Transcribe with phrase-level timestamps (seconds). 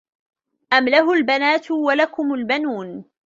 [0.73, 3.05] أَم لَهُ البَناتُ وَلَكُمُ البَنونَ